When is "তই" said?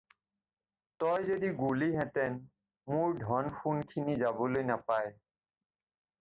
1.03-1.27